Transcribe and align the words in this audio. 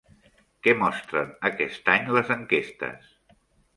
Què 0.67 0.73
mostren 0.79 1.29
aquest 1.49 1.93
any 1.99 2.11
les 2.19 2.33
enquestes? 2.37 3.13